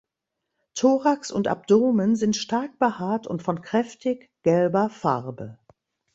[0.73, 5.59] Thorax und Abdomen sind stark behaart und von kräftig gelber Farbe.